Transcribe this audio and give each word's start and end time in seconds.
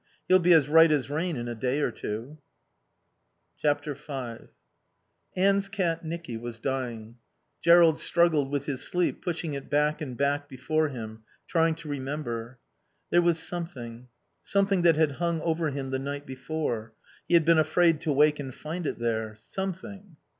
He'll 0.27 0.39
be 0.39 0.53
as 0.53 0.67
right 0.67 0.91
as 0.91 1.11
rain 1.11 1.35
in 1.37 1.47
a 1.47 1.53
day 1.53 1.79
or 1.79 1.91
two." 1.91 2.39
V 3.61 3.69
Anne's 5.35 5.69
cat 5.69 6.03
Nicky 6.03 6.37
was 6.37 6.57
dying. 6.57 7.17
Jerrold 7.63 7.99
struggled 7.99 8.49
with 8.49 8.65
his 8.65 8.81
sleep, 8.81 9.23
pushing 9.23 9.53
it 9.53 9.69
back 9.69 10.01
and 10.01 10.17
back 10.17 10.49
before 10.49 10.89
him, 10.89 11.21
trying 11.47 11.75
to 11.75 11.87
remember. 11.87 12.57
There 13.11 13.21
was 13.21 13.37
something; 13.37 14.07
something 14.41 14.81
that 14.81 14.95
had 14.95 15.11
hung 15.21 15.39
over 15.41 15.69
him 15.69 15.91
the 15.91 15.99
night 15.99 16.25
before. 16.25 16.93
He 17.27 17.35
had 17.35 17.45
been 17.45 17.59
afraid 17.59 18.01
to 18.01 18.11
wake 18.11 18.39
and 18.39 18.55
find 18.55 18.87
it 18.87 18.97
there. 18.97 19.35
Something 19.45 20.15